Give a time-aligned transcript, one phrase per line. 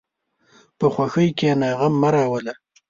[0.77, 2.53] په خوښۍ کښېنه، غم مه راوله.